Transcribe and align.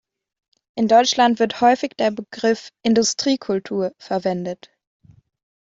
In 0.75 0.87
Deutschland 0.87 1.37
wird 1.37 1.61
häufig 1.61 1.91
der 1.91 2.09
Begriff 2.09 2.71
„Industriekultur“ 2.81 3.93
verwendet. 3.99 4.71